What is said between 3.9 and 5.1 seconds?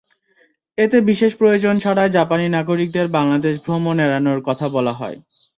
এড়ানোর কথা বলা